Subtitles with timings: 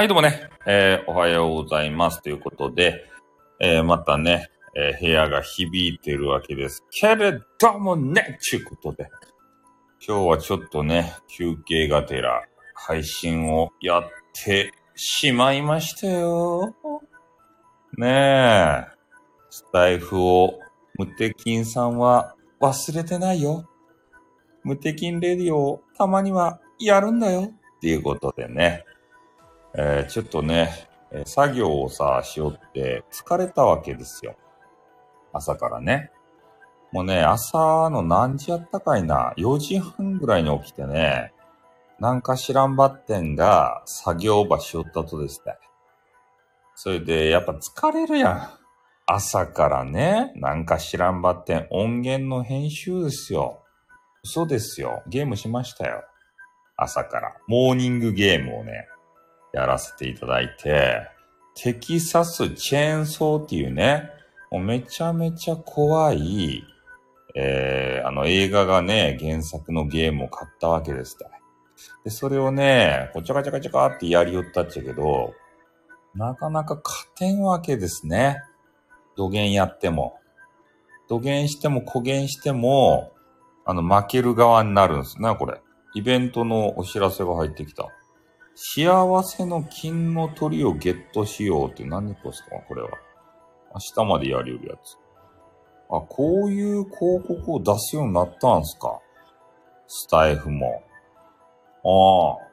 [0.00, 3.04] はい、どうもね、えーおはようございますということで、
[3.58, 6.84] えーまたね、えー部屋が響いてるわけです。
[6.88, 9.10] けれどもね、ちゅうことで、
[10.06, 12.44] 今日はちょっとね、休憩がてら
[12.74, 14.04] 配信をやっ
[14.44, 16.76] てしまいましたよ。
[17.96, 18.84] ねえ、
[19.50, 20.60] スタイフを
[20.94, 23.68] 無敵ンさんは忘れてないよ。
[24.62, 27.50] 無敵ンレディオをたまにはやるんだよ。
[27.50, 28.84] っていうことでね。
[29.74, 34.36] えーちょっとね、え作業をさ、しよって疲れたわけですよ。
[35.32, 36.10] 朝からね。
[36.92, 41.32] もうね、朝の何時やったかいな、4時半ぐらいに起きてね、
[41.98, 45.54] なんか知らんばってんが作業場しよったとですね。
[46.74, 48.48] それで、やっぱ疲れるやん。
[49.06, 53.62] 朝からね、なんか知らんばってん音源の編集ですよ。
[54.22, 55.02] 嘘ですよ。
[55.08, 56.04] ゲームしましたよ。
[56.76, 57.34] 朝から。
[57.48, 58.86] モーニングゲームをね、
[59.52, 61.08] やらせていただいて、
[61.54, 64.10] テキサスチェーンソーっていうね、
[64.50, 66.64] もうめちゃめちゃ怖い、
[67.34, 71.28] えー、あの映画がね、原作のゲームを買ったわけですね。
[72.04, 75.34] で、それをね、こうちゃかちゃかちゃかってやりよったっちゃけど、
[76.14, 78.42] なかなか勝てんわけですね。
[79.16, 80.18] 土幻やっても。
[81.08, 83.12] 土幻しても古幻しても、
[83.64, 85.60] あの、負ける側になるんですね、これ。
[85.94, 87.88] イベントのお知らせが入ってきた。
[88.60, 92.56] 幸せの金の鳥をゲットしようって何ですか？
[92.66, 92.88] これは。
[93.72, 94.96] 明日までやりうるやつ。
[95.88, 98.98] あ、こういう広告を出すようになったんすか
[99.86, 100.82] スタイフも。
[101.84, 102.48] ああ。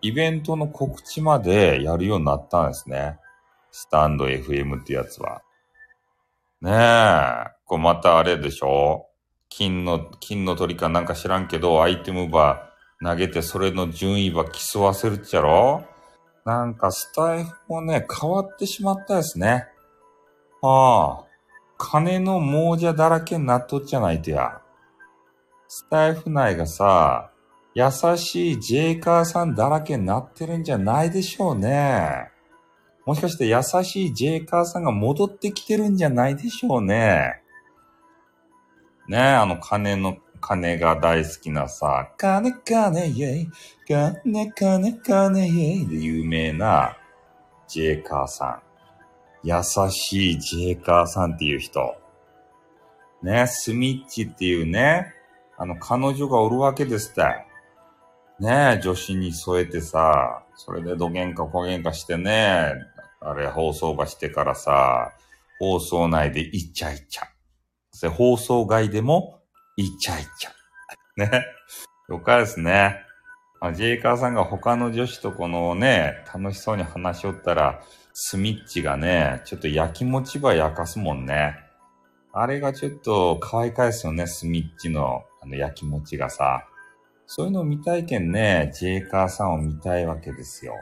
[0.00, 3.18] イベントの告知までやるようになったんですね。
[3.70, 5.42] スタンド FM ってやつは。
[6.62, 6.72] ね
[7.50, 7.54] え。
[7.66, 9.08] これまたあれでしょ？
[9.50, 12.73] 金の、金の鳥かなんか知らんけど、アイテムバー
[13.04, 15.84] 投げてそれの順位ば競わせるっちゃろ？
[16.44, 19.66] なんかスタイフもね、変わってしまったですね。
[20.62, 21.24] ああ。
[21.76, 24.60] 金の亡者だらけになっとっちゃないとや。
[25.68, 27.30] スタイフ内がさ、
[27.74, 32.30] 優しいジェイカーさんだらけになってるんじゃないでしょうね。
[33.04, 37.42] もしかして優しいジェイカーさんが戻ってきてるんじゃないでしょうね。
[39.08, 43.48] ねえ、あの金の、金が大好きなさ、金金イェイ、
[43.88, 46.98] 金金金イェイで有名な
[47.66, 48.62] ジェイカーさん。
[49.42, 51.96] 優しいジェイカーさんっていう人。
[53.22, 55.14] ね、スミッチっていうね、
[55.56, 57.22] あの彼女がおるわけですって。
[58.38, 62.74] ね女子に添えてさ、それでどげんかこげんかしてね、
[63.20, 65.14] あれ放送場してからさ、
[65.58, 67.22] 放送内でイチャイチャ。
[67.92, 69.40] そして放送外でも
[69.76, 70.50] イチャイチャ。
[71.16, 71.44] ね。
[72.08, 73.00] よかですね。
[73.60, 77.82] あジェイカーさんが他の女子とこのね、楽しそうに話しよったら、
[78.12, 81.56] スミッチがね、ちょっと焼きもちば焼かすもんね。
[82.32, 86.66] あれがちょっと可愛かいですよね、スミッチのあの焼きもちがさ。
[87.26, 90.74] そういうのを見たいけんね、ジェイカーさんを見たいわけですよ。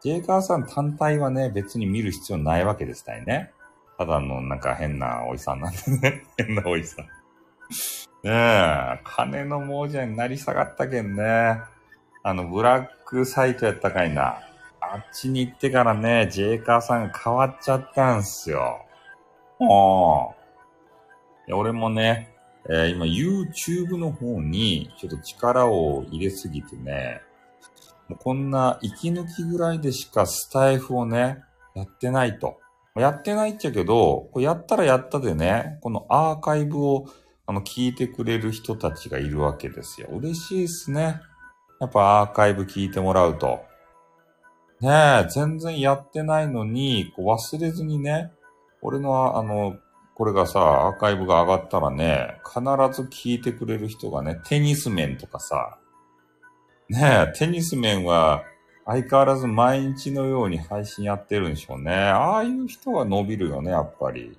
[0.00, 3.50] ジェイカーさん単体はね、別に見る必要ないわけですたいね。
[3.98, 6.24] ただのなんか変なおじさんなんでね。
[6.36, 7.06] 変なおじさん。
[8.22, 11.60] ねえ、金の亡者になり下がったけんね。
[12.22, 14.40] あの、ブラックサイトやったかいな。
[14.80, 18.84] あっちに行ってからね、ジェイカーさんが変わっちゃったんすよ。
[19.60, 20.36] ああ。
[21.48, 22.34] いや俺もね、
[22.68, 27.20] えー今 YouTube の方にちょっと力を入れすぎてね、
[28.08, 31.38] もうこんな息抜きぐらいでしかスタイフをね、
[31.74, 32.58] やってないと。
[32.96, 37.06] やってないっちゃけど、こやったらやったでね、このアーカイブを
[37.46, 40.08] あの聞いてくれる人たちがいるわけですよ。
[40.10, 41.20] 嬉しいですね。
[41.80, 43.60] やっぱアーカイブ聞いてもらうと。
[44.80, 48.32] ねえ、全然やってないのに、こう忘れずにね、
[48.82, 49.76] 俺のあの、
[50.14, 55.78] これがさ、アーカイブが上がったらね、必ず聞いてくれる人がね、テニス面とかさ、
[56.88, 58.44] ねえ、テニス面は
[58.84, 61.92] 相変わらず毎日のように配信やってるんでしょうね。
[61.92, 64.38] ああいう人が伸びるよね、やっぱり。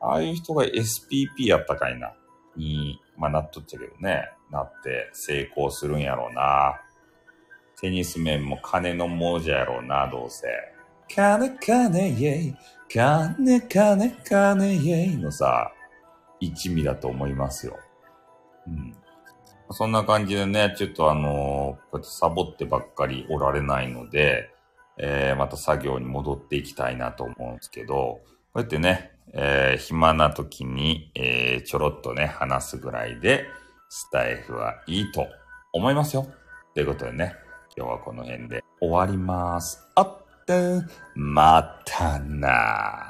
[0.00, 2.12] ああいう人が SPP やったかいな。
[2.56, 4.30] に、まあなっとっちゃけどね。
[4.50, 6.80] なって成功するんやろうな。
[7.80, 10.46] テニス面も金の亡者やろうな、どうせ。
[11.08, 12.56] 金金イェイ、
[12.88, 15.72] 金金金イェイのさ、
[16.40, 17.78] 一味だと思いますよ。
[18.66, 18.94] うん。
[19.72, 24.50] そんな感じでね、ちょっとあのこうやってサボってばっかりおられないので、
[24.98, 28.22] えー、また作業に戻っていきたいなと思うんですけど、こ
[28.56, 33.46] うやってね、えー、暇な時に、えー、ちょろっとね、話すぐらいで、
[33.88, 35.26] スタイフはいいと
[35.72, 36.26] 思いますよ。
[36.74, 37.34] ということでね、
[37.76, 39.84] 今日はこの辺で終わります。
[39.94, 40.82] あって、
[41.14, 43.09] またな